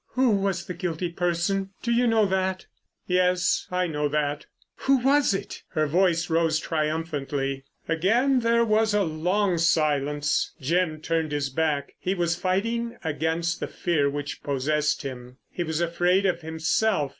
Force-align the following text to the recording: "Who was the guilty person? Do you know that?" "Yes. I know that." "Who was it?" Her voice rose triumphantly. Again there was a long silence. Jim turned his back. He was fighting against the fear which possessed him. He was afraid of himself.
"Who 0.13 0.31
was 0.31 0.65
the 0.65 0.73
guilty 0.73 1.09
person? 1.09 1.73
Do 1.83 1.91
you 1.91 2.07
know 2.07 2.25
that?" 2.25 2.65
"Yes. 3.05 3.67
I 3.69 3.85
know 3.85 4.07
that." 4.09 4.47
"Who 4.77 4.97
was 4.97 5.31
it?" 5.31 5.61
Her 5.67 5.85
voice 5.85 6.27
rose 6.27 6.57
triumphantly. 6.57 7.65
Again 7.87 8.39
there 8.39 8.65
was 8.65 8.95
a 8.95 9.03
long 9.03 9.59
silence. 9.59 10.53
Jim 10.59 11.01
turned 11.01 11.31
his 11.31 11.51
back. 11.51 11.93
He 11.99 12.15
was 12.15 12.35
fighting 12.35 12.97
against 13.03 13.59
the 13.59 13.67
fear 13.67 14.09
which 14.09 14.41
possessed 14.41 15.03
him. 15.03 15.37
He 15.51 15.63
was 15.63 15.79
afraid 15.79 16.25
of 16.25 16.41
himself. 16.41 17.09